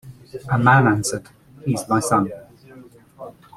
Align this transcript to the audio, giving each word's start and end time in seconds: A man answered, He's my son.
A 0.49 0.57
man 0.57 0.87
answered, 0.87 1.29
He's 1.63 1.87
my 1.87 1.99
son. 1.99 2.31